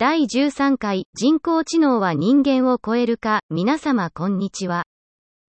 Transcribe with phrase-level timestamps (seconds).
[0.00, 4.84] 第13回人工知能は人間を超えるか皆様こんにちは。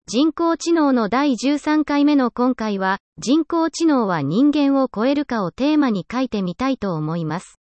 [0.08, 7.60] 人工知能の第13回目の今回は人工知能は人間を超えるかをテーマに書いてみたいと思います。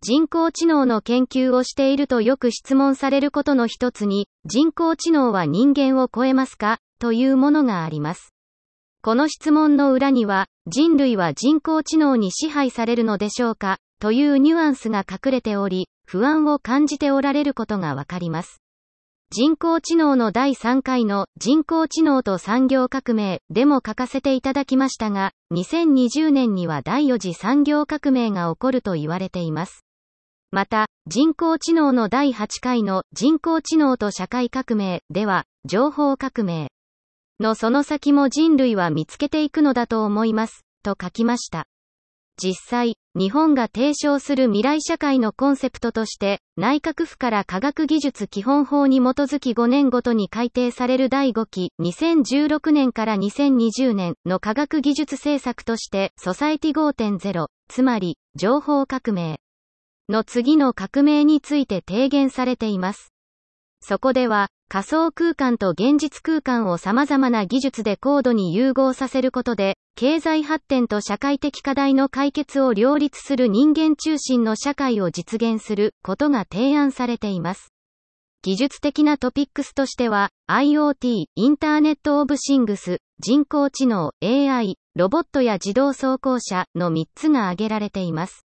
[0.00, 8.32] 人工知能の研究をしているとよく質問されることの一つに、人工知能は人間を超えますかというものがあります。
[9.02, 18.60] この質問の裏には、人類は人工知能に支配されるのでしょうかというニュアンスが隠れており、不安を感じておられることがわかります。
[19.30, 29.86] 人工知能の第3回の人工知能と産業革命でも書かせていただきましたが、2020年には第4次産業革命が起こると言われています。
[30.50, 36.68] また、人工知能の第8回の人工知能と社会革命では、情報革命
[37.40, 41.64] のその先も人類は見つけていくのだと思います、と書きました。
[42.42, 59.38] 実際、日本が提唱する未来社会のコンセプトとして、内閣府から科学技術基本法に基づき5年ごとに改定される第5期2016年から2020年の科学技術政策として、ソサイティ5.0、つまり、情報革命
[60.08, 63.12] の次の革命について提言されています。
[63.84, 77.72] そこでは、仮想空間と現実空間を様々な技術で高度に融合させることで、経済発展と社会的課題の解決を両立する人間中心の社会を実現することが提案されています。
[78.42, 88.46] 技術的なトピックスとしては、IoT、インターネットオブシングス、人工知能、AI、ロボットや自動走行車の3つが挙げられています。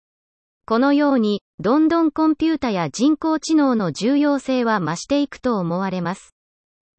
[0.66, 6.34] このように、どんどんコンピュータや人工知能の重要性は増していくと思われます。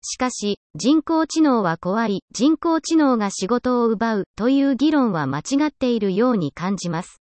[0.02, 7.20] しかし、人工知能は怖い、人工知能が仕事を奪うという議論は間違っているように感じます。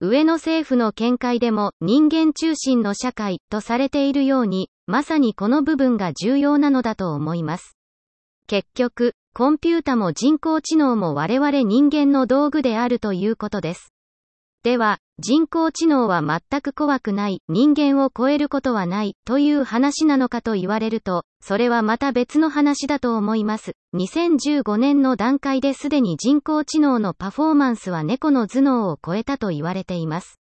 [0.00, 7.76] 上野政府の見解でも人間中心の社会とされているように、まさにこの部分が重要なのだと思います。
[8.46, 13.93] 結局、コンピュータも人工知能も我々人間の道具であるということです。
[14.64, 23.74] では、人工知能は全く怖くない、人間を超えることはない、という話なのかと言われると、それはまた別の話だと思います。
[23.94, 30.40] 2015年の段階ですでに人工知能のパフォーマンスは猫の頭脳を超えたと言われています。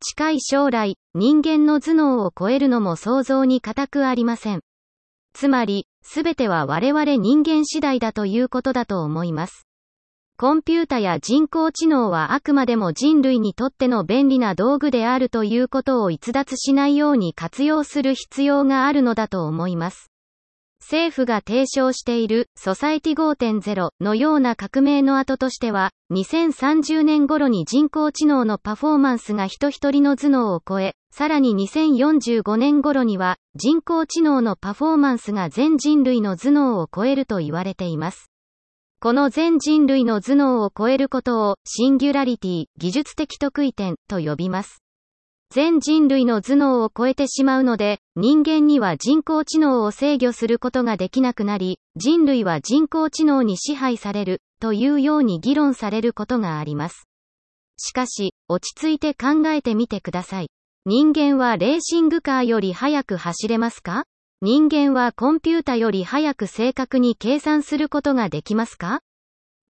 [0.00, 4.62] 近い将来、人間の頭脳を超えるのも想像に難くありません。
[5.32, 9.64] つまり、すべては我々人間次第だということだと思います。
[10.36, 20.10] コンピュータや人工知能はあくまでも人類にとっての便利な道具であるということを逸脱しないように活用する必要があるのだと思います。
[20.80, 38.33] 政府が提唱しているソサイティ5.0のような革命の後としては、2030年頃に人工知能のパフォーマンスが人一人の頭脳を超え、さらに2045年頃には人工知能のパフォーマンスが全人類の頭脳を超えると言われています。
[39.04, 44.82] この全人類の頭脳を超えることをシンギュラリティ、技術的得意点と呼びます。
[45.50, 57.06] 全人類の頭脳を超えてしまうので、人間には人工知能を制御することができなくなり、人類は人工知能に支配される、というように議論されることがあります。
[57.76, 60.48] しかし、落ち着いて考えてみてください。
[60.86, 64.04] 人間はレーシングカーより速く走れますか？
[64.46, 69.00] 人間はコンピュータより早く正確に計算することができますか？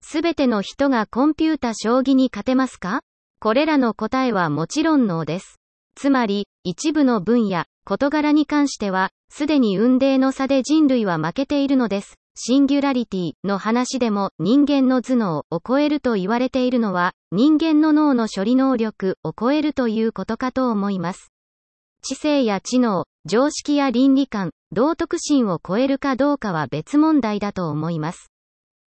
[0.03, 3.03] すべての人がコンピュータ将棋に勝てますか？
[3.39, 5.61] これらの答えはもちろんノーです。
[5.95, 12.17] つまり、一部の分野、事柄に関しては、すでに運命の差で人類は負けているのです。
[12.35, 21.31] シンギュラリティの話でも人間の頭脳を超えると言われているのは人間の脳の処理能力を超えるということかと思います。
[22.07, 28.31] 知性や知能、常識や倫理観、道徳心を超えるかどうかは別問題だと思います。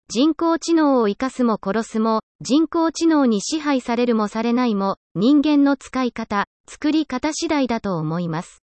[0.08, 8.62] 人工知能を生かすも殺すも、人工知能に支配されるもされないも、人間の使い方、作り方次第だと思います。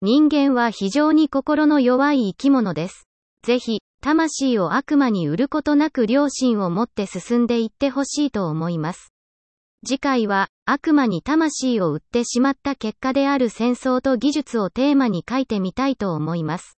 [0.00, 3.08] 人間は非常に心の弱い生き物です。
[3.44, 9.11] ぜひ、魂を悪魔に売ることなく良心を持って進んでいってほしいと思います。
[9.84, 16.78] 次回は、悪魔に魂を売ってしまった結果である戦争と技術をテーマに書いてみたいと思います。